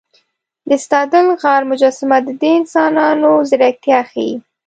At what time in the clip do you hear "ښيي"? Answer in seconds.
4.11-4.33